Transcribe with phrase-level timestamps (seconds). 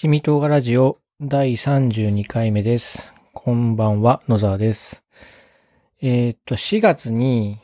[0.00, 3.12] 七味唐辛ラジオ第32回目です。
[3.34, 5.04] こんばんは、野沢です。
[6.00, 7.58] えーっと、4月に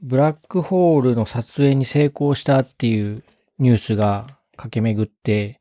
[0.00, 3.24] ブラックホールの撮影に成功したっていう
[3.58, 5.60] ニュースが駆け巡って、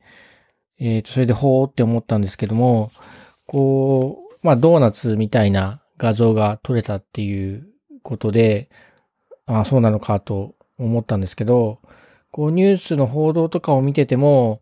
[0.80, 2.92] えーっと、それでほーって思ったんですけども、
[3.48, 7.68] こう、まあ、ドーナツみたいな画像が撮れたっていう
[8.04, 8.70] ことで、
[9.48, 11.80] ああそうなのかと思ったんですけど、
[12.30, 14.62] こうニュースの報道とかを見てても、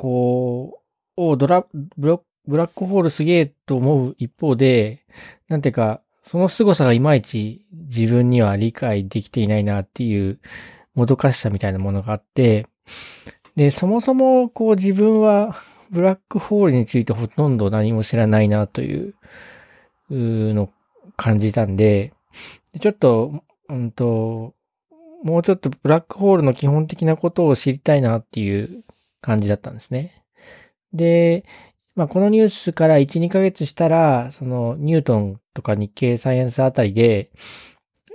[0.00, 0.80] こ
[1.18, 1.66] う、おドラ
[1.98, 5.04] ブロ、ブラックホールすげえと思う一方で、
[5.48, 10.40] なんていうか、その凄さがいまいち自分には理解できていないなっていう
[10.94, 12.66] もどかしさみたいなものがあって、
[13.56, 15.54] で、そもそもこう自分は
[15.90, 19.14] ブラックホールについてほとんど何も知らないなという、
[20.08, 20.70] のを
[21.18, 22.14] 感じたんで、
[22.80, 24.54] ちょっと、うんと、
[25.24, 28.82] もうちょっとブラックホールの基本的なことを知りたいなっていう
[29.20, 30.24] 感じだったんですね。
[30.92, 31.44] で、
[31.96, 37.30] まあ、このニュースから1、2ヶ月したら、そのニュートンとか日経サイエンスあたりで、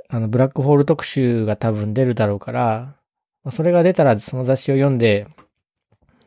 [0.09, 2.95] あの、ブラックホール特集が多分出るだろうから、
[3.43, 5.27] まそれが出たらその雑誌を読んで、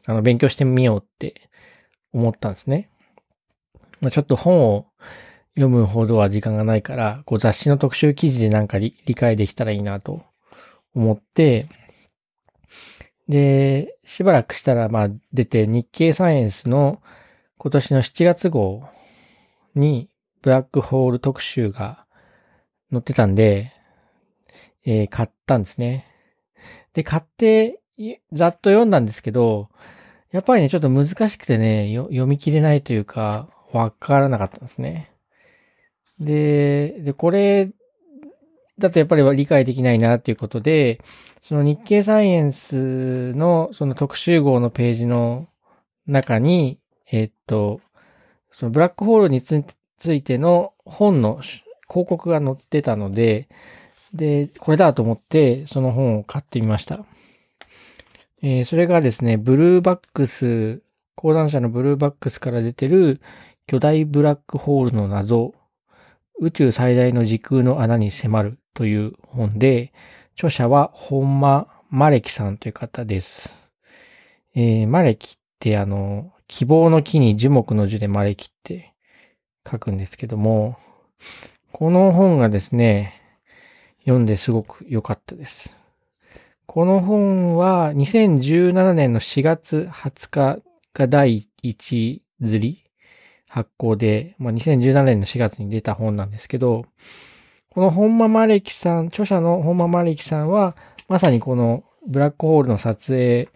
[0.07, 1.49] あの、勉強してみようって
[2.13, 2.91] 思ったんですね。
[4.01, 4.87] まあ、ちょっと本を
[5.55, 10.23] 読むほどは時間がないから、こう雑誌の特集記事でなんか理解できたらいいなと
[10.95, 11.67] 思って、
[13.29, 17.03] で、しばらくしたら、まあ出て日経サイエンスの
[17.59, 18.89] 今年の7月号
[19.75, 20.11] に
[20.43, 22.07] ブラックホール特集が
[22.91, 23.73] 載ってたんで、
[24.85, 26.07] えー買ったんですね。
[26.95, 27.81] で、買って、
[28.33, 29.69] ざっと読んだんですけど、
[30.31, 35.11] やっぱりね、ちょっと難しくてね、読み切れないというか、わからなかったんですね。
[36.21, 37.71] で、で、これ、
[38.79, 41.01] だとやっぱり理解できないなっていうことで、
[41.43, 45.49] その日経サイエンスのその特集号のページの
[46.07, 46.79] 中に、
[47.11, 47.81] えっと、
[48.51, 49.55] そのブラックホールにつ
[50.13, 51.41] いての本の
[51.89, 53.49] 広告が載ってたので、
[54.15, 57.05] で、これだと思ってその本を買ってみました。
[58.43, 60.83] えーそれがですね、ブルーバックス、
[61.17, 63.21] 講談社のブルーバックスから出てる
[63.67, 65.55] 巨大ブラックホールの謎、
[66.41, 69.93] 宇宙最大の時空の穴に迫るという本で、
[70.35, 73.53] 著者は本間マレキさんという方です。
[74.55, 78.95] えーマレキってあの、希望の木に樹木の樹でマレキって
[79.69, 80.79] 書くんですけども、
[81.73, 83.21] この本がですね、
[84.03, 85.77] 読んですごく良かったです。
[86.67, 90.59] この本は2017年の4月20日
[90.95, 92.85] が第1釣り
[93.49, 96.87] 発行で、まあ、2017年の4月に出た本なんですけど、
[97.71, 100.77] この本間マレキさん、著者の本間マレキさんは、
[101.09, 103.49] まさにこのブラックホールの撮影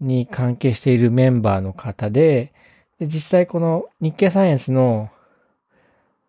[0.00, 2.52] に関係しているメンバーの方で、
[2.98, 5.10] で実際この日経サイエンスの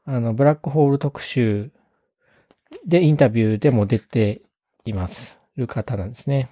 [0.06, 1.72] あのブラックホール特集
[2.86, 4.42] でインタビューでも出て
[4.86, 5.38] います。
[5.57, 6.50] る方なんですね。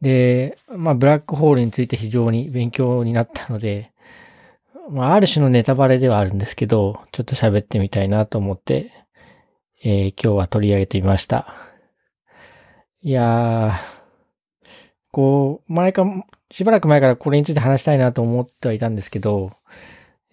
[0.00, 3.92] で、まあブラックホールについて非常に勉強になったので、
[4.90, 9.03] まあある種のネタバレではあるんですけど、ちょっと喋ってみたいなと思って、
[9.86, 11.54] えー今日は取り上げてみました。
[13.02, 14.70] いやー、
[15.10, 16.06] こう、前か、
[16.50, 19.52] しばらく前からこれについて話したいなと思ってはいたんですけど、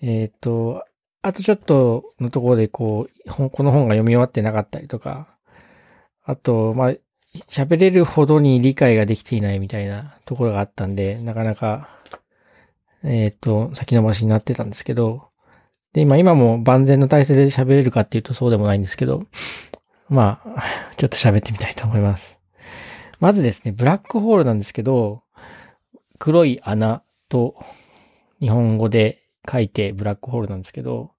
[0.01, 0.85] えっ、と、
[1.21, 5.27] あとちょっとのところでこう、この本が読み終わってなかったりとか、
[6.23, 6.93] あと、まあ、
[7.49, 11.89] 喋れるほどに理解ができていないみたいなところがあったんで、なかなか、
[13.03, 15.30] えっ、と、先延ばしになってたんですけど、
[15.93, 19.25] で、今、今も万全の体制で喋れるかっていうとそうでもないんですけど、
[20.09, 20.63] まあ、
[20.97, 22.39] ちょっと喋ってみたいと思います。
[23.19, 25.23] まずですね、ブラックホールなんですけど、
[26.17, 27.55] 黒い穴と
[28.39, 31.11] 日本語で書いてブラックホールなんですけど、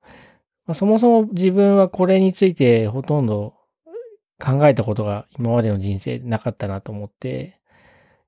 [0.67, 3.55] まあ、そもそも自分はこれについてほとんど
[4.39, 7.59] 考えたことが今までの人生でなかったなと思って、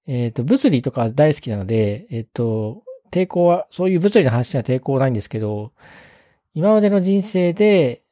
[0.07, 5.73] えっ、と、物理とか大好きなので、えっ、と、抵抗は、そういう物理の話には抵抗ないんですけど、
[6.55, 8.03] 今までの人生で、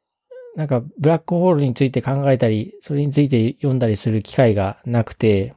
[0.57, 5.55] なんか、ブラックホールについて考えたり、それについて読んだりする機会がなくて、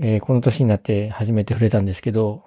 [0.00, 2.44] えーこの年になって初めて触れたんですけど、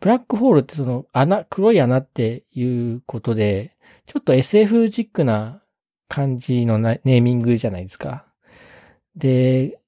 [0.00, 3.76] ブラックホールってその穴、黒い穴っていうことで、
[4.06, 5.62] ちょっと SF チックな
[6.08, 8.26] 感じのネーミングじゃないですか。
[9.16, 9.78] で、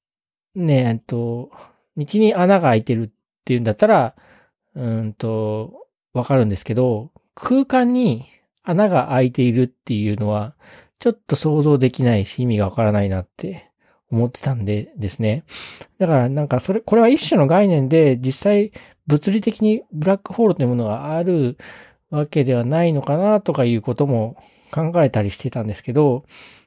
[0.55, 1.50] ねえ、えっと、
[1.96, 3.11] 道に穴が開いてるっ
[3.44, 4.17] ていうんだったら、
[4.75, 8.26] うんと、わかるんですけど、空間に
[8.66, 10.54] 穴が開いているっていうのは、
[10.98, 13.70] ちょっと想像できないし意味がわからないなって
[14.10, 15.44] 思ってたんでですね。
[15.98, 18.72] だからなんかそれ、これは一種の概念で実際
[19.06, 21.56] 物理的にブラックホールというものがある
[22.10, 24.36] わけではないのかなとかいうことも
[24.72, 26.24] 考えたりしてたんですけど、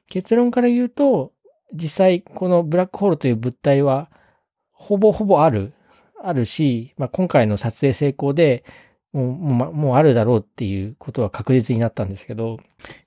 [0.08, 1.32] 結論から言うと、
[1.72, 4.10] 実際このブラックホールという物体は
[4.72, 5.72] ほぼほぼある、
[6.22, 8.64] あるし、まあ、今回の撮影成功で
[9.12, 12.58] もう、もう、もうあるだろうっていうことは確実になったんですけど、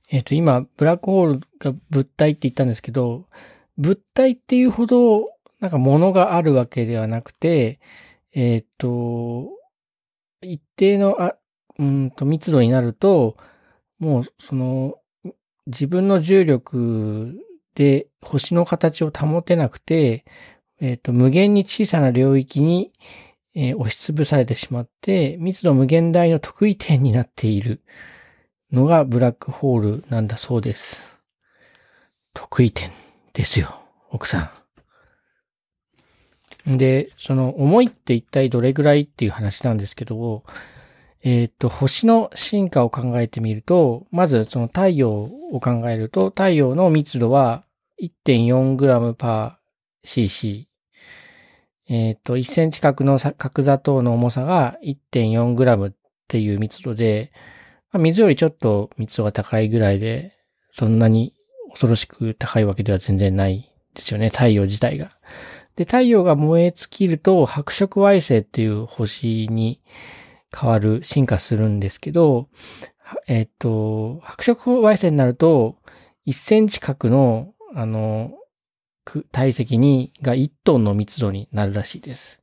[0.10, 3.26] えっ、ー、と、今、ブラックホールが物体って言ったんですけど、
[3.78, 5.30] 物体っていうほど、
[5.60, 7.80] なんか物があるわけではなくて、
[8.34, 9.50] えっ、ー、と、
[10.42, 11.36] 一定の、あ、
[11.80, 13.38] うんと密度になると、
[14.00, 14.98] もうその
[15.68, 17.40] 自分の重力
[17.76, 20.26] で星の形を保てなくて、
[20.80, 22.92] えっ、ー、と、無限に小さな領域に、
[23.56, 27.82] えー、押しつぶされてしまって、密度無限大の得意点になっている
[28.72, 31.18] のがブラックホールなんだそうです。
[32.34, 32.90] 得意点
[33.34, 33.76] ですよ、
[34.10, 34.52] 奥さ
[36.66, 36.78] ん。
[36.78, 40.44] で、その思いって一体どれぐらいっていう話なんですけど、
[41.24, 47.64] えっ、ー、と、星の進化を考えてみると、まずその太陽を考えると、太陽の密度は
[48.02, 50.68] 1.4g パー cc。
[51.88, 55.96] えっ、ー、と、1センチ角の角砂糖の重さが 1.4g っ
[56.28, 57.32] ていう密度で、
[57.92, 60.34] まあ、水よりちょっと密度が高いぐらいで、
[60.72, 61.34] そんなに
[61.70, 65.12] 恐ろしく高いわけでは全然ないですよね、太陽自体が。
[65.76, 69.82] で、太陽が燃え尽きると、白色矮星っていう星に、
[70.56, 72.48] 変わる、進化するんですけど、
[73.28, 75.78] えっ、と、白色矮星になると、
[76.28, 78.32] 1センチ角の、あの、
[79.32, 82.40] 体積に、が1トンの密度になるらしいです。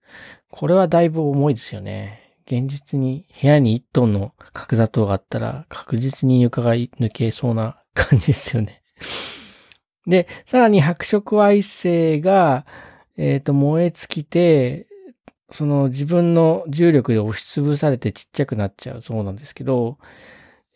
[0.50, 2.36] これはだいぶ重いですよね。
[2.46, 8.82] 現実に部屋に1トンの角砂糖があったら確実に床が抜けそうな感じですよね。
[10.06, 12.66] で、さらに白色矮星が、
[13.16, 14.86] えっ、ー、と、燃え尽きて、
[15.52, 19.98] その自分の重力で押しつぶされてちっちゃくなっちゃうそうなんですけど、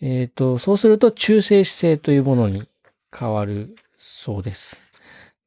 [0.00, 2.68] えっ、ー、と、そうすると中性子星というものに
[3.16, 4.83] 変わるそうです。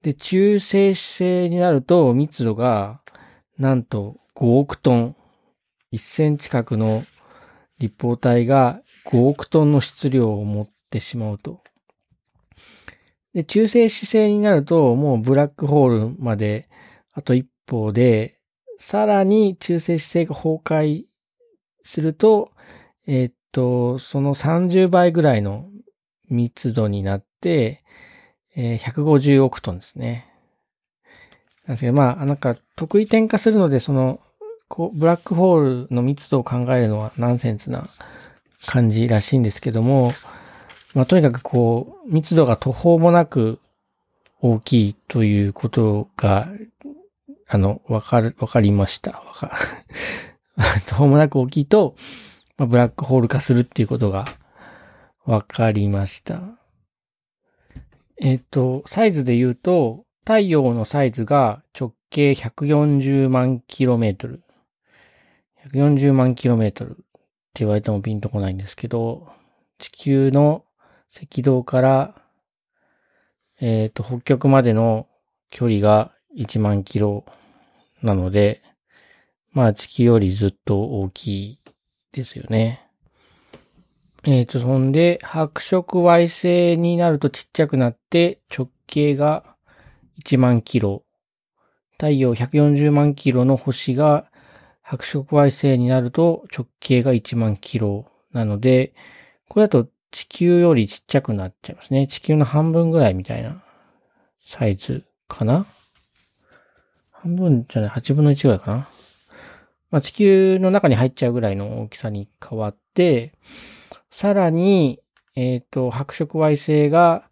[0.02, 3.02] で、中性子星になると密度が
[3.58, 5.16] なんと5億トン。
[5.94, 7.04] 1センチ角の
[7.80, 11.62] 立方体が5億トンの質量を持ってしまうと。
[13.34, 16.68] で、中性子星になるともうブラックホールまで
[17.14, 18.38] あと一歩で
[18.80, 21.06] さらに中性子星が崩壊
[21.84, 22.52] すると、
[23.08, 25.70] えー、っと、その30倍ぐらいの
[26.30, 27.84] 密度になって、
[28.58, 30.28] えー、150億トンですね。
[31.66, 34.20] なんですけど、まあ、なんか、得意点化するので、その、
[34.68, 37.86] こう、ブラックホールの密度を考えるのはナンセンスな
[38.66, 40.12] 感じらしいんですけども、
[40.94, 43.60] まあ、とにかくこう、密度が途方もなく
[44.42, 46.50] 大きいということが
[47.50, 49.12] あの、わかる、わかりました。
[49.12, 49.58] わか、
[50.88, 51.96] 途方もなく大きいと、
[52.58, 54.26] まあ、ブラックホール化するっていうことが
[55.26, 56.42] わかりました。
[58.20, 64.44] えっ、と、サイズで言うと、太陽のサイズが直径140万キロメートル。
[65.68, 67.04] 140万キロメートルって
[67.56, 69.28] 言われてもピンとこないんですけど、
[69.78, 70.66] 地球の
[71.16, 72.22] 赤道から、
[73.60, 75.08] えっ、ー、と、北極までの
[75.50, 77.24] 距離が1万キロ
[78.02, 78.64] なので、
[79.54, 81.60] まあ地球よりずっと大きい
[82.12, 82.87] ですよね。
[84.30, 89.56] えっ、ー、と、そんで、白色矮星になるとちっちゃくなって直径が
[90.22, 91.06] 1万キロ。
[91.94, 94.30] 太陽140万キロの星が
[94.82, 98.94] 白色矮星になると直径が1万キロなので、
[99.48, 102.08] これだと地球よりちっちゃくなっちゃいますね。
[102.08, 103.64] 地球の半分ぐらいみたいな
[104.46, 105.66] サイズかな
[107.12, 108.90] 半分じゃない、8分の1ぐらいかな。
[109.90, 113.32] まあ、地球の中に入っちゃうぐらいの大きさに変わって、
[114.12, 115.00] さらに、
[115.36, 117.30] えっ、ー、と、白色矮星が、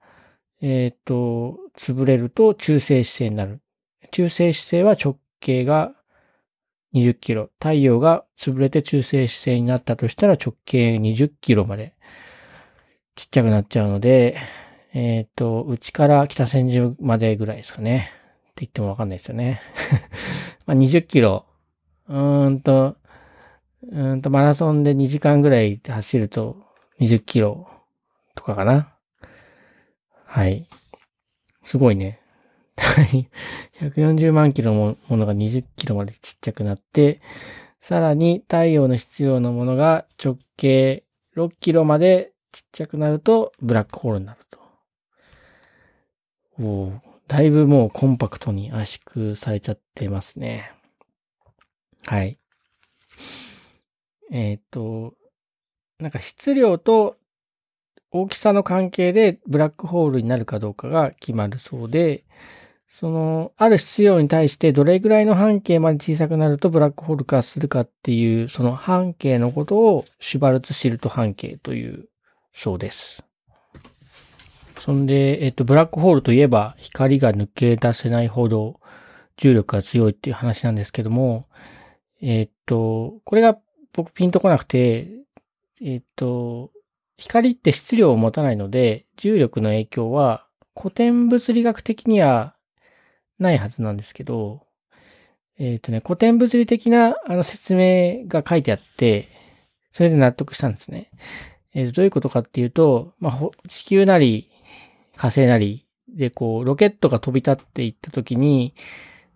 [0.62, 3.62] えっ、ー、と、潰れると中性子星になる。
[4.12, 5.94] 中性子星は直径が
[6.94, 7.50] 20キロ。
[7.60, 11.94] 太陽が潰れて中性子星になったとしたら直径20キロまで
[13.16, 14.38] ちっちゃくなっちゃうので、
[14.94, 18.12] えっ、ー、と、内から北千住までぐらいですかね。
[18.12, 19.62] って言ってもわかんないですよね。
[20.66, 21.46] まあ20キロ。
[22.08, 22.98] うーんと、
[23.92, 26.65] うんとマラソンで2時間ぐらい走ると
[27.00, 27.70] 20キロ
[28.36, 28.94] とかかな。
[30.26, 30.68] はい。
[31.64, 32.20] すごいね。
[33.80, 37.22] 140万キロのものが20キロまでちっちゃくなって、
[37.80, 41.04] さらに太陽の質量のものが直径
[41.36, 44.60] 6キロまでちっちゃくなるとブラックホールになると。
[46.60, 46.94] お
[47.28, 50.72] だいぶもうコンパクトに圧縮されちゃってますね。
[52.06, 52.40] はい。
[54.32, 55.16] えっ、ー、と、
[56.00, 57.18] なんか質量と
[58.12, 62.24] 大きさの関係でブラックホールになるかどうかが決まるそうで、
[62.88, 72.08] その、ある質量に対してどれぐらいの半径まで小さくなるとブラックホール化するかっていう、その半径のことをシュバルツシルト半径という
[72.54, 73.22] そうです。
[74.80, 78.80] そんで、えっと、ブラックホールといえば光が抜け出せないほど
[79.36, 81.48] 重力が強いっていう話なんですけども、
[82.22, 83.58] えっと、これが
[83.94, 85.10] 僕ピンとこなくて、
[85.82, 86.72] えっと、
[87.18, 90.46] 光って質量を持たないので、重力の影響は
[90.78, 92.56] 古典物理学的には
[93.40, 94.66] ないはずなんですけど、
[95.58, 99.28] えっ、とね、古典物理的なあの説明が書いてあって、
[99.92, 101.10] それで納得したんですね。
[101.74, 104.50] えー、どういうことかっていうと、まあ、地球なり
[105.16, 108.74] 火星なりでこう、ロケットが飛び立っていったときに、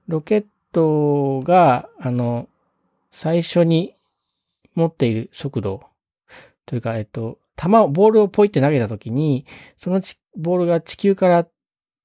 [0.08, 2.48] ロケットが、あの、
[3.12, 3.96] 最初に
[4.76, 5.84] 持っている速度
[6.70, 10.04] というか、えっと、球を、ボールをポイって投げたときに、その
[10.38, 11.48] ボールが地球から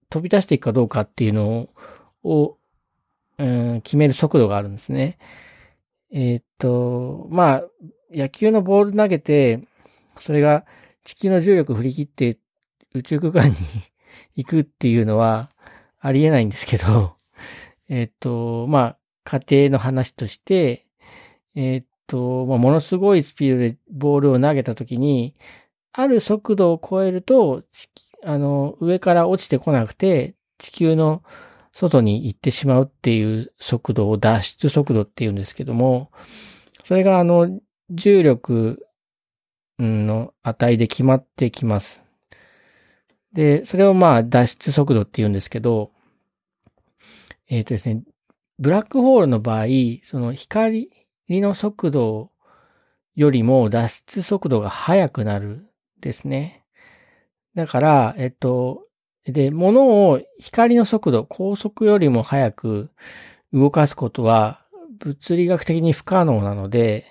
[0.08, 1.68] 飛び出していくかどうかっていうの
[2.22, 2.56] を、
[3.36, 5.18] うん、決める速度があるんですね。
[6.10, 7.64] えー、っと、まあ、
[8.10, 9.60] 野球のボール投げて、
[10.18, 10.64] それが
[11.02, 12.38] 地球の重力振り切って
[12.94, 13.56] 宇宙空間に
[14.34, 15.50] 行くっていうのは
[16.00, 17.16] ありえないんですけど、
[17.90, 20.86] えっと、まあ、家庭の話として、
[21.54, 25.34] えっと、まあ、ものすごいスピードでボールを投げたときに、
[25.92, 27.62] ある速度を超えると、
[28.24, 31.22] あの、上から落ちてこなくて、地球の
[31.72, 36.10] 外に行ってしまうっていう速度を脱出速度っていうんですけども、
[36.82, 38.86] それがあの、重力
[39.78, 42.02] の値で決まってきます。
[43.32, 45.90] で、それをまあ脱出速度って言うんですけど、
[47.48, 48.02] えっ、ー、とですね、
[48.58, 49.66] ブラックホールの場合、
[50.04, 50.90] その光
[51.28, 52.30] の速度
[53.14, 55.66] よりも脱出速度が速くなる
[56.00, 56.64] ですね。
[57.54, 58.86] だから、えっと、
[59.24, 62.90] で、物を光の速度、高速よりも速く
[63.52, 64.64] 動かすことは
[64.98, 67.06] 物理学的に不可能なので、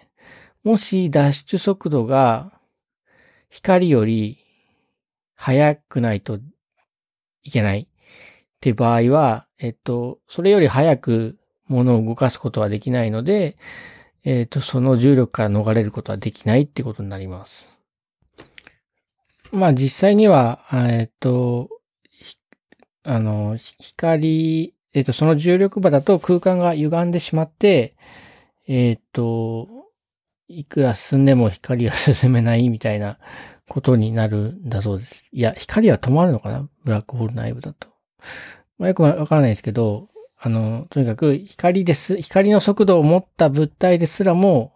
[0.63, 2.51] もし脱出速度が
[3.49, 4.39] 光より
[5.35, 6.39] 速くないと
[7.43, 7.87] いけないっ
[8.59, 13.57] て場合は、えっと、それより速く物を動かすことはできないので、
[14.25, 17.79] えっと、その重力から逃れることはできないってことになります。
[19.51, 21.69] まあ実際には、えっと、
[23.03, 27.95] あの、光、えっと、その重力場だと空間が歪んでしまって、
[28.67, 29.67] えっと、
[30.47, 33.17] いくら進んでも光は進めないみたいな
[33.67, 35.29] ことになるんだそうです。
[35.33, 36.69] いや、光は止まるのかな？
[36.85, 37.89] ブラックホール内部だと。
[38.77, 40.09] まあ、よくわからないですけど、
[40.45, 44.73] あの、とにかく光です、光の速度を持った物体ですらも、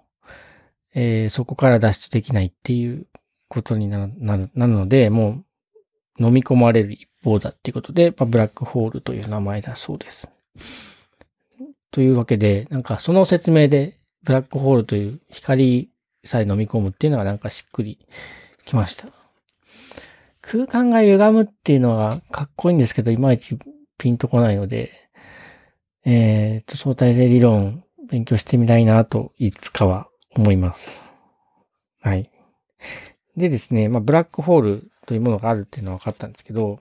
[0.95, 3.05] えー、そこから脱出できないっていう
[3.49, 5.43] ことになる、なるので、も
[6.17, 10.31] う飲み込まれる一方だっていうことで、まあ、ブラックホールという名前だそうです。
[11.91, 15.89] というわけで、なんかその説明で、ブラックホールという光
[16.23, 17.99] さえ飲み込むっていうのがなんかしっくり
[18.65, 19.09] きました。
[20.39, 23.59] 空間が歪むっていうのがかっこいいんですけど、いまいち
[23.97, 25.06] ピンとこないので、
[26.09, 31.01] えっ、ー、と、相対性理論勉強してみたいなといつかは思います。
[31.99, 32.31] はい。
[33.35, 36.79] でですね、まあ、ブラックホールというものがあるっていうのは分かったんですけど、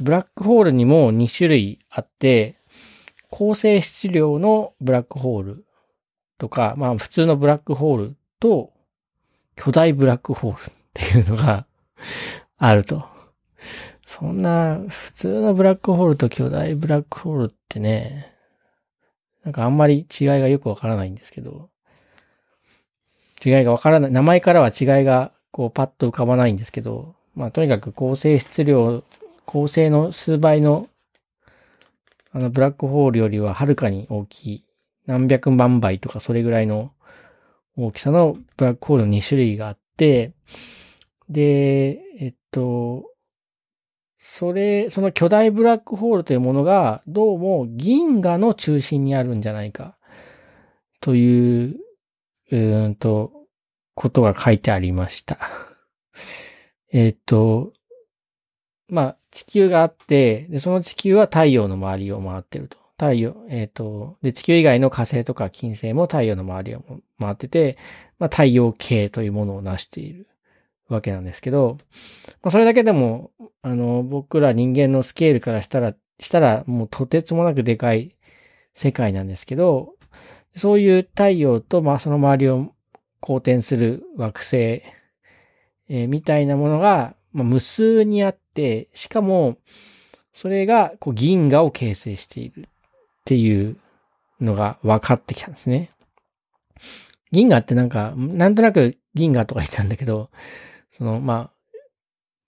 [0.00, 2.56] ブラックホールにも2種類あって、
[3.30, 5.64] 構成質量のブラックホール
[6.36, 8.72] とか、まあ普通のブラックホールと
[9.54, 11.66] 巨大ブラックホールっていうのが
[12.58, 13.04] あると。
[14.08, 18.29] そんな普通のブラックホールと巨大ブラックホールってね、
[19.44, 21.70] なんかあんまり違いがよくわからないんですけど、
[23.44, 29.02] 違いがわからない、名前からは違いがこうパッと浮かばないんですけど、まあとにかく構成質量、
[29.46, 30.88] 構成の数倍の
[32.32, 34.64] あのブラックホールよりははるかに大きい、
[35.06, 36.92] 何百万倍とかそれぐらいの
[37.76, 40.32] 大きさのブラックホールの2種類があって、
[41.28, 43.09] で、えっと、
[44.20, 49.96] それ、その巨大ブラックホールというものが、どうも銀河の中心にあるんじゃないか、
[51.00, 51.80] という、
[52.52, 53.32] うんと、
[53.94, 55.38] ことが書いてありました。
[56.92, 57.72] えっと、
[58.88, 62.76] まあ、地球があって、で、その地球は太陽の周りを回ってると。
[62.98, 66.82] 太陽、えっ、と、で、地球以外の火星とか金星も太陽の周りを
[67.18, 67.78] 回ってて、
[68.18, 70.26] まあ、太陽系というものを成している
[70.90, 71.78] わけなんですけど、
[72.42, 73.30] まあ、それだけでも、
[73.62, 78.16] あの、僕ら人間のスケールからしたらしたらもうとてつもなくでかい
[78.74, 79.94] 世界なんですけど、
[80.54, 82.74] そういう太陽と、まあ、その周りを
[83.20, 89.58] 公転する惑星、えー、みたいなものが、まあ、無数にあって、しかも、
[90.32, 92.64] それがこう銀河を形成しているっ
[93.24, 93.76] ていう
[94.40, 95.90] のが分かってきたんですね。
[97.30, 100.30] 銀河ってなんか、なんとなく銀河とか言ってたんだけど、
[100.90, 101.50] その、まあ、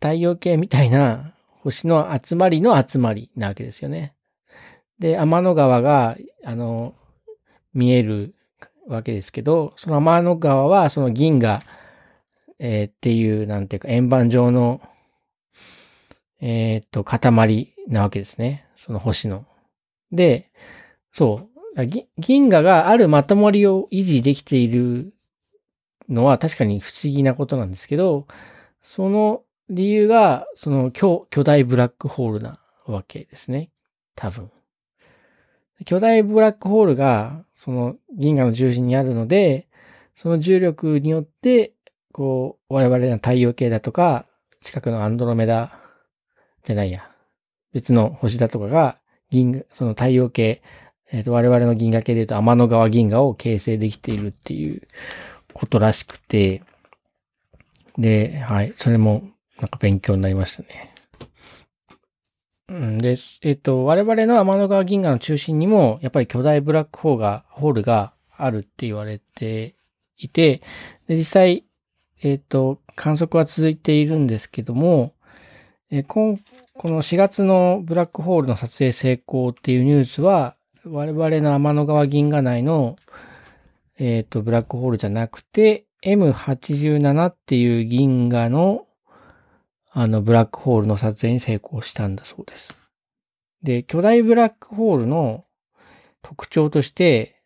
[0.01, 4.15] 太陽系みたいな星の集まりの集まりなわけですよね。
[4.99, 6.95] で、天の川が、あの、
[7.73, 8.35] 見える
[8.87, 11.63] わけですけど、その天の川はその銀河、
[12.59, 14.81] えー、っていう、なんていうか、円盤状の、
[16.41, 18.67] えー、っと、塊なわけですね。
[18.77, 19.45] その星の。
[20.11, 20.51] で、
[21.13, 21.87] そう。
[22.19, 25.15] 銀河があるまとまりを維持できている
[26.12, 28.26] のは確かに不思議なことなんですけど、
[28.83, 33.71] その理由が、その巨巨大ブラックホールなわけですね。
[34.14, 34.50] 多分。
[35.85, 39.69] 巨大ブラックホールが、その銀河の中心にあるので、
[40.14, 41.73] その重力によって、
[42.12, 44.26] こう、我々の太陽系だとか、
[44.61, 45.78] 近くのアンドロメダ
[46.62, 47.11] じゃないや、
[47.73, 48.99] 別の星だとかが、
[49.31, 50.62] 銀河、その太陽系、
[51.11, 54.83] えっ、ー、と、我々の銀河系で言うと天の川銀河を形成できているっていう
[55.52, 56.62] ことらしくて、
[57.99, 59.23] で、はい、それも
[59.61, 60.92] なんか勉強になりましたね。
[62.73, 69.75] ん、で、えっ、と、我々の天の川銀河の中心にも、やっぱり巨大ブラックホールが、ホールがあるって言われて
[70.16, 70.62] いて、
[71.06, 71.64] で実際、
[72.23, 75.12] えっ、と、観測は続いているんですけども、
[75.90, 76.38] えー、こ
[76.75, 82.97] この4月のブラックホールの撮影成功っていうニュースは、我々の天の川銀河内の、
[83.99, 88.87] えっ、ー、と、ブラックホールじゃなくて、M87 っていう銀河の、
[89.91, 92.91] あの、ブラックホールの撮影に成功したんだそうです。
[93.63, 95.45] で、巨大ブラックホールの
[96.23, 97.43] 特徴として、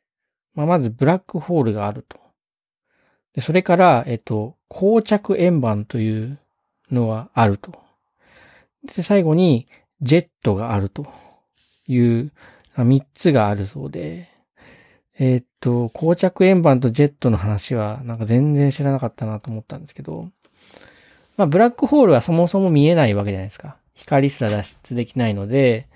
[0.55, 2.19] まあ、まずブラックホールがあると。
[3.35, 6.39] でそれから、えっと、膠着円盤という
[6.91, 7.73] のがあると。
[8.95, 9.69] で、最後に、
[10.01, 11.07] ジェットがあると
[11.87, 12.33] いう
[12.77, 14.29] 3つがあるそうで、
[15.19, 20.29] えー、っと、膠着円盤とジェットの話はなんか全然知らなかったなと思ったんですけど、
[21.37, 23.77] まあブラックホールはそもそも見えないわけじゃないですか。
[23.95, 25.89] 光すら脱出できないので、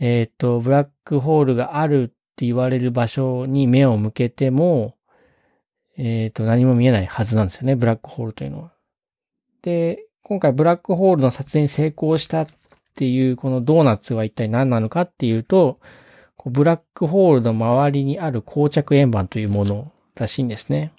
[0.00, 4.94] えー、っと、ブラックホールがあるって言われる場所に目を向けても、
[5.98, 8.72] えっと、何も見えないはずなんですよね、ブラックホールというのは。
[9.60, 12.46] で、今回ブラックホールの撮影に成功したっ
[12.94, 15.80] ていうこのドーナツは一体何なのかっていうと、
[16.50, 20.92] ブラックホールの周りにある膠着円盤というものらしいんですね。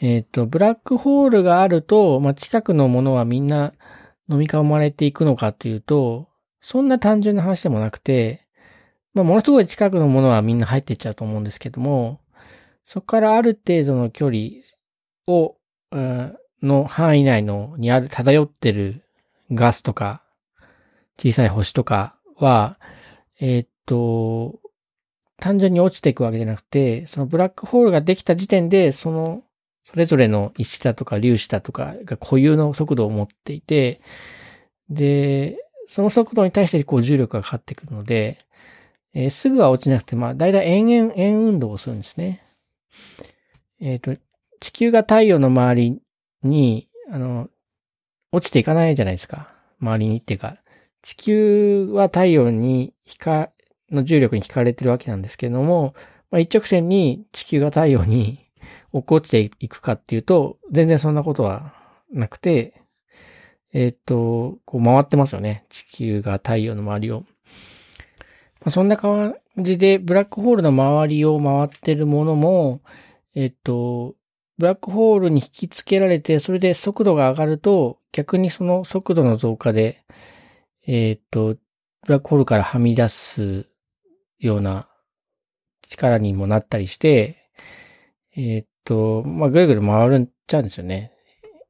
[0.00, 3.72] えっ、ー、と、ブラックホールがあると、まあ、近くのものはみんな
[4.30, 6.28] 飲み込まれていくのかというと、
[6.60, 8.46] そんな単純な話でもなくて、
[9.14, 12.20] まあ、ものすごい近くのものはみんな入っていっちゃうと思うんですけども、
[12.84, 14.38] そこからある程度の距離
[15.26, 15.56] を、
[16.62, 19.02] の範囲内のにある漂ってる
[19.52, 20.22] ガスとか
[21.18, 22.78] 小さい星とかは、
[23.40, 24.58] えー、っと、
[25.40, 29.42] 単純に落ちていくわけじゃなくて、そのブラックホールができた時点で、その、
[29.84, 34.00] それぞれの石だとか粒子だとかが固有の速度を持っていて、
[34.90, 38.38] で、その速度に対してこう重力がかかってくるので、
[39.14, 42.42] えー、すぐは落ちなくて、まあ、だいたい円々、円運動をするんですね。
[43.80, 44.20] えっ、ー、と、
[44.60, 46.02] 地球が太陽の周り
[46.42, 47.48] に、あの、
[48.32, 49.50] 落ちていかないじゃないですか。
[49.80, 50.58] 周りにっていうか、
[51.02, 53.48] 地球は太陽に光、
[53.90, 55.94] の重力に惹かれてるわけなんですけれども、
[56.30, 58.46] まあ、一直線に地球が太陽に
[58.92, 61.74] 落っこちていくかっていうと、全然そんなことは
[62.12, 62.74] なくて、
[63.72, 65.64] えっ、ー、と、こう回ってますよね。
[65.68, 67.20] 地球が太陽の周りを。
[67.20, 67.26] ま
[68.66, 72.80] あ、そんな感じで、ブラックホールの周りを回ってるものも、
[73.34, 74.14] えっ、ー、と、
[74.56, 80.02] ブラックホールに引き付けられて、それで速度が上がると、逆にその速度の増加で、
[80.90, 81.56] えっ、と、
[82.06, 83.68] ブラックホールからはみ出す
[84.38, 84.88] ような
[85.86, 87.50] 力にもなったりして、
[88.34, 91.12] えっ、と、まあ、ぐるぐる回るんちゃうんですよね。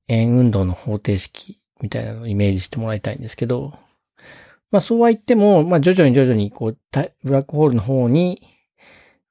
[0.06, 3.76] 円運動の方程式みたいなのをイメージしてもらいたいんですけど、
[4.70, 6.78] まあ、そうは言っても、まあ、徐々に徐々に、こう、
[7.24, 8.40] ブラックホールの方に、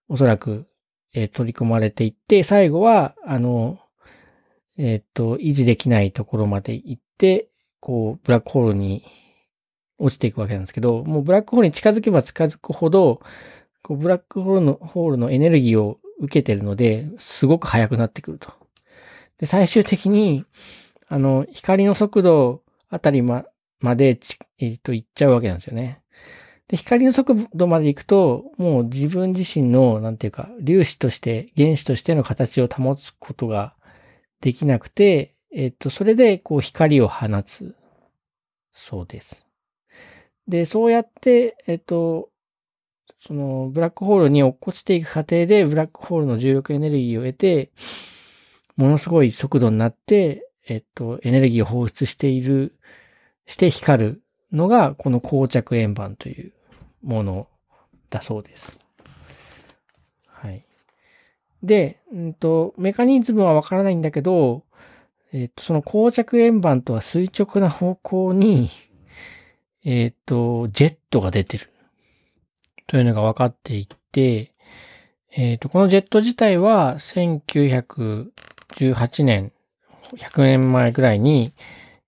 [0.09, 0.67] おそらく、
[1.13, 3.79] えー、取り込まれていって、最後は、あの、
[4.77, 7.47] えっ、と、維持できないところまで行って、
[7.79, 9.05] こう、ブラックホールに
[9.97, 13.21] 落ちていくわけなんですけど、もうブラックホールに近づけば近づくほど、
[13.81, 18.51] こうブラックホールのホールのエネルギーを受けてるので、すごく速くなってくると。
[19.39, 20.45] で、最終的に、
[21.07, 23.45] あの、光の速度あたりま
[23.79, 24.19] まで、
[24.59, 26.01] えっ、と、行っちゃうわけなんですよね。
[26.67, 33.75] で、光の速度まで行くと、もう自分自身の、なんていうか、粒子として、原子としての形を保つことが
[34.41, 37.75] できなくて、えっ、と、それで、こう、光を放つ、
[38.73, 39.46] そうです。
[40.47, 42.29] で、そうやって、えっ、と、
[43.25, 47.71] その、ブラックホールに落っこちていく過程で、ブラックホールの重力エネルギーを得て、
[48.77, 52.77] ものすごい速度になって、えっと、エネルギーを放出している、
[53.45, 56.53] して光るのが、この膠着円盤という
[57.01, 57.47] もの
[58.09, 58.79] だそうです。
[60.27, 60.63] はい。
[61.63, 64.63] で、うんと、メカニズムはわからないんだけど、
[65.33, 68.69] えっと、その膠着円盤とは垂直な方向に、
[69.89, 71.71] えっと、ジェットが出てる。
[72.87, 74.51] というのが分かっていて、
[75.31, 79.53] えっと、このジェット自体は1918年、
[80.17, 81.53] 100年前ぐらいに、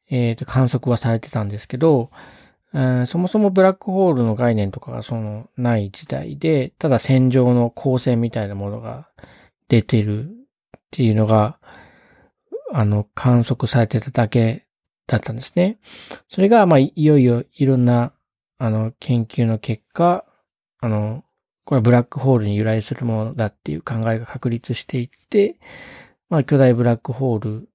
[0.10, 2.12] えっと、観測はされてたんですけど、
[3.08, 9.08] そもそもブラックホールの概念とかがそのない時代で、ただ線状の光線みたいなものが
[9.70, 10.30] 出てるっ
[10.92, 11.60] ていうのが、
[12.74, 14.66] あの、観測されてただけ
[15.10, 15.80] だったんですね。
[16.30, 18.14] それが、まあ、いよいよいろんな、
[18.60, 20.24] あの、研究の結果、
[20.82, 21.24] あの、
[21.66, 25.60] これはブラックホールに由来するものだっていう考えが確立していって、
[26.30, 27.70] まあ、巨大ブラックホール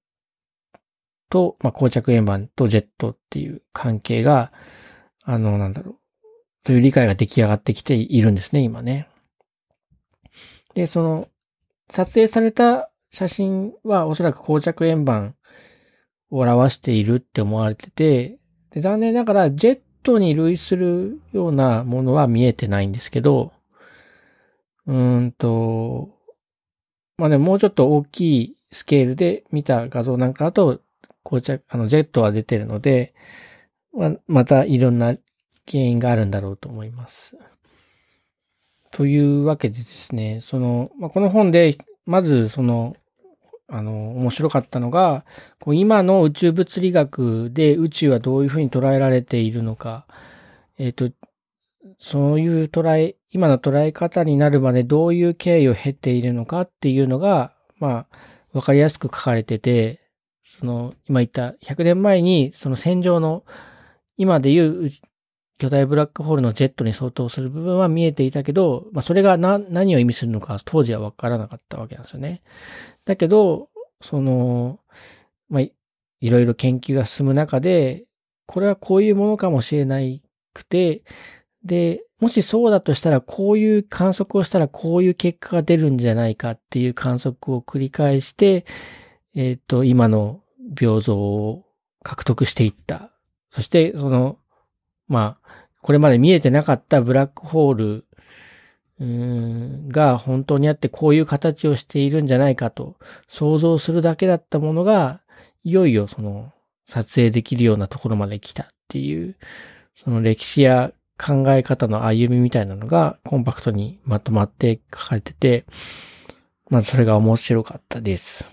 [1.29, 4.53] と、まあ、膠着円盤とジェットっていう関係が、
[5.23, 5.95] あの、なんだろう、
[6.63, 9.09] という理解が出来上がってきているんですね、今ね。
[10.73, 11.27] で、その、
[11.89, 15.35] 撮影された写真はおそらく膠着円盤
[16.29, 18.37] 表しているって思われてて、
[18.71, 23.53] で残念ながらジェットに類するようなものは見えてないんですけど、
[24.87, 26.09] うーんと、
[27.17, 30.81] まあね、もうちょっと大きいスケールで見た画像なんかだと、
[31.23, 33.13] 膠着、あの、ジェットは出てるので、
[33.93, 35.15] ままたいろんな
[35.67, 37.37] 原因があるんだろうと思います。
[38.91, 42.95] というわけでですね、その、まあ、この本で、まずその、
[43.67, 45.25] あの、面白かったのが、
[45.59, 50.05] こう今の宇宙物理学で宇宙はどういうふうに捉えられているのか、
[50.77, 51.15] えっ、ー、と、
[51.99, 58.17] そういう捉え、今の捉え方になるまでどういう経緯を経ているのかっていうのが、まあ、
[58.53, 60.01] わかりやすく書かれてて、
[60.43, 63.43] その、今言った100年前にその戦場の
[64.17, 64.91] 今でいう
[65.57, 72.41] 巨大ブラックホールのジェットに相当する部分は見えていたけど、まあ、それが何を意味するのか当時はわからなかったわけなんですよね。
[73.05, 73.69] だけど、
[74.01, 74.79] その、
[75.49, 75.71] まあ、い
[76.21, 78.03] ろいろ研究が進む中で、
[78.47, 79.99] これはこういうものかもしれな
[80.53, 81.03] くて、
[81.63, 88.65] で、もしそうだとしたら、こういう観測をしたらこういう結果が出るんじゃないかっていう観測を繰り返して、
[89.35, 90.41] えっ、ー、と、今の
[90.79, 91.65] 病像を
[92.03, 93.11] 獲得していった
[93.51, 94.37] そして、その、
[95.07, 98.05] まあ、これまで見えてなかったブラックホール
[99.89, 102.95] が本当にあってこういう形をしているんじゃないかと
[103.27, 105.21] 想像するだけだったものが、
[105.63, 106.51] いよいよその
[106.85, 109.35] 撮影できるようなところまで来たっていう、
[109.95, 115.65] その歴史や考え方の歩みみたいなのがコンパクトにまとまって書かれてて、
[116.69, 118.49] まずそれが面白かったです。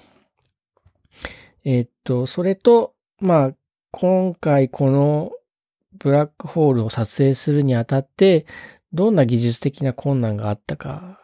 [1.64, 3.54] え、っと、それと、まあ、
[3.90, 5.32] 今回この
[5.98, 8.46] ブラックホールを撮影するにあたって、
[8.92, 11.20] どんな技術的な困難があったか、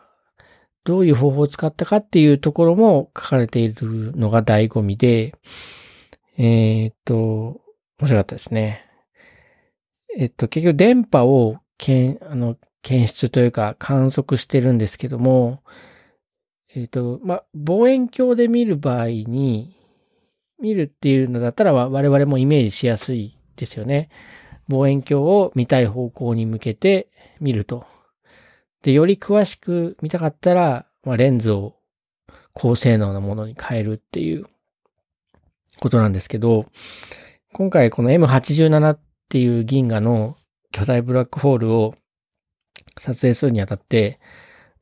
[0.85, 5.35] どういう方法を使ったかっていうところも書かれているのが醍醐味で、
[6.39, 7.61] えー、っと、
[8.01, 8.87] 面白かったですね。
[10.17, 15.63] えっと、結局電波をけん、あの、検出というか観測してるんですけども、
[16.75, 19.77] えっと、ま望遠鏡で見る場合に、
[20.61, 24.09] 見るっていうのだったら我々もイメージしやすいですよね。
[24.69, 27.09] 望遠鏡を見たい方向に向けて
[27.41, 27.87] 見ると。
[28.83, 31.77] で、より詳しく見たかったら、まあ、レンズを
[32.53, 34.47] 高性能なものに変えるっていう
[35.81, 36.67] ことなんですけど、
[37.53, 40.37] 今回この M87 っていう銀河の
[40.73, 41.95] 巨大ブラックホールを
[42.99, 44.21] 撮影するにあたって、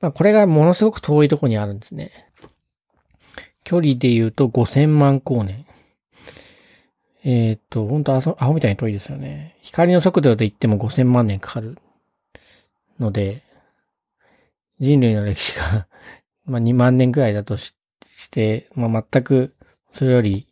[0.01, 2.11] まあこれがものすごく遠いところにあるんですね。
[3.65, 5.66] 距離で言うと5000万光年。
[7.29, 9.57] えっ、ー、と、本当アホみたいに遠いですよね。
[9.61, 11.77] 光の速度で言っても5000万年かかる
[13.01, 13.43] ので、
[14.79, 15.89] 人類の歴史が
[16.47, 17.75] まあ2万年くらいだとし
[18.31, 19.57] て、まあ全く
[19.91, 20.47] それより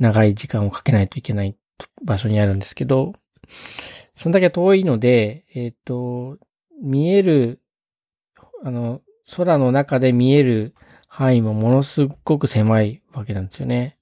[0.00, 1.54] 長い時間をかけないといけない
[2.02, 3.12] 場所にあるんですけど、
[4.16, 6.38] そんだけ遠いので、えっ、ー、と、
[6.82, 7.60] 見える、
[8.64, 9.00] あの、
[9.36, 10.74] 空の中で見える
[11.06, 13.96] 範囲もものすごく狭いわけなんですよね。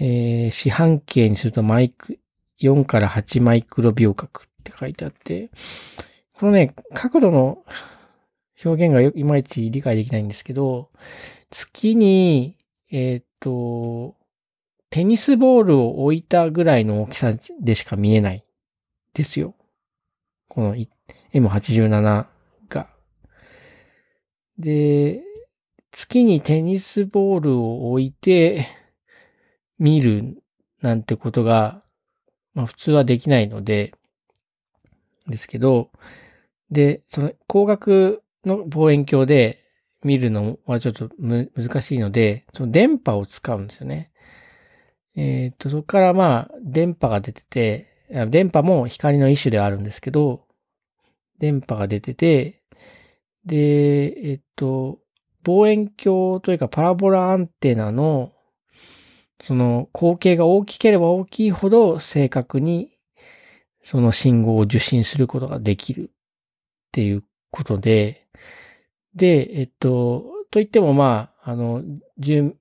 [0.00, 2.18] えー、四半径にするとマイク、
[2.60, 5.50] 4から8マイクロ秒角って書いてあって、
[6.34, 7.64] このね、角度の
[8.64, 10.90] 表現がいまいち理解できないんですけど、
[11.50, 12.56] 月に、
[12.90, 14.16] えっ、と、
[14.90, 18.44] テニスボールを置いたぐらいの大きさでしか見えない
[19.14, 19.54] ですよ。
[20.48, 20.76] この
[21.34, 22.26] M87
[22.68, 22.88] が。
[24.58, 25.22] で、
[25.92, 28.66] 月にテニスボールを置いて
[29.78, 30.42] 見る
[30.82, 31.82] なんてことが、
[32.54, 33.94] まあ普通はできないので、
[35.26, 35.90] ですけど、
[36.70, 39.64] で、その光学の望遠鏡で
[40.02, 44.10] 見るのはちょっとむ難しいので、その電波を使うんですよね。
[45.16, 47.88] えっ、と、そこからまあ、電波が出てて、
[48.28, 50.46] 電波も光の一種ではあるんですけど、
[51.38, 52.62] 電波が出てて、
[53.44, 54.98] で、えっ、と、
[55.44, 58.32] 望遠鏡というかパラボラアンテナの、
[59.42, 62.90] その光景が大きければ大きいほど正確に
[63.82, 66.12] その信号を受信することができるっ
[66.92, 68.26] ていうことで、
[69.14, 71.82] で、えっと、といってもまあ、あの、
[72.20, 72.54] 10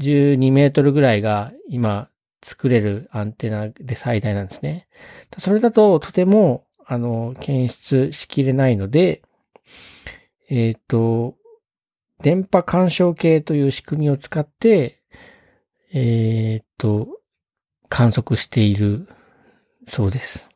[0.00, 2.08] 12メートルぐらいが今
[2.42, 4.86] 作れるアンテナで最大なんですね。
[5.38, 9.22] それだととても、あの、検出しきれないので、
[10.48, 11.34] えっ、と、
[12.22, 14.97] 電波干渉計という仕組みを使って、
[15.92, 17.08] えっ、と、
[17.88, 19.08] 観測している
[19.86, 20.48] そうです。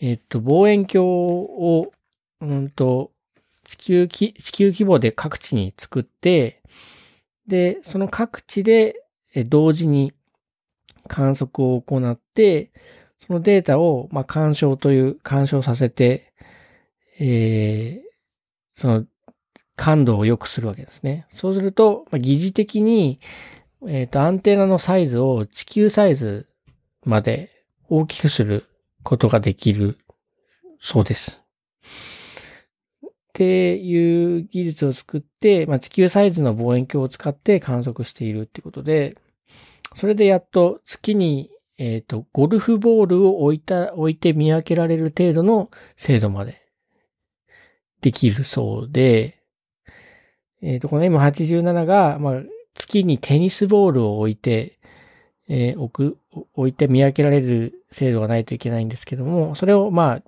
[0.00, 1.92] えっ、と、望遠鏡を、
[2.40, 3.12] うんと、
[3.64, 6.62] 地球き、地球規模で各地に作って、
[7.46, 8.96] で、その各地で
[9.46, 10.12] 同時に
[11.08, 12.70] 観測を行って、
[13.18, 16.32] そのデータを、まあ、干渉という、干渉させて、
[17.18, 18.06] えー
[18.76, 19.04] その
[19.74, 21.26] 感度を良くするわけですね。
[21.30, 23.18] そうすると、まあ、疑似的に、
[23.86, 26.48] えっ、と、アンテナのサイズを地球サイズ
[27.04, 27.50] まで
[27.88, 28.64] 大きくする
[29.02, 29.98] ことができる
[30.80, 31.44] そうです。
[33.06, 39.16] っていう技術を作って、まあ、地球サイズの望遠鏡を使って観測しているってことで、
[39.94, 46.62] それでやっと月に、えっ、と、ゴルフボールを置いた、置いて見分けられる程度の精度まで
[48.00, 49.42] できるそうで、
[50.62, 52.42] えっ、と、この M87 が、まあ、
[52.96, 54.78] 月にテニスボールを置いて、
[55.48, 60.22] えー置く、置いて見分けられる精度がないといけないんですけども、それをまあ、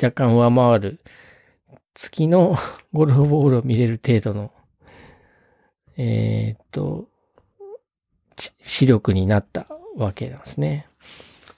[0.00, 1.00] 若干上回る
[1.94, 2.56] 月の
[2.92, 4.52] ゴルフボールを見れる程度の、
[5.96, 7.06] えーっと、
[8.62, 10.86] 視力になったわけなんですね。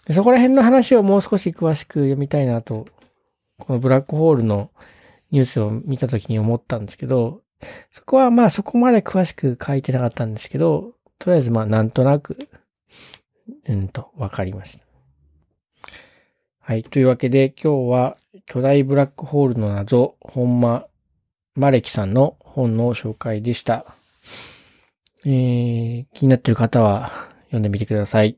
[0.06, 2.86] でそこら辺の話をもう少し詳しく読みたいなと、
[3.58, 4.70] このブラックホールの
[5.30, 7.43] ニュースを見たときに思ったんですけど、
[7.90, 12.48] そこはまあそこまで詳しく書いてなかったんですけど、とりあえずまあなんとなく、
[13.66, 14.84] うんと、わかりました。
[16.60, 16.82] はい。
[16.82, 20.86] というわけで今日は巨大ブラックホールの謎、本間
[21.54, 23.94] マレキさんの本の紹介でした。
[25.26, 27.12] えー、気になってる方は
[27.44, 28.36] 読んでみてください。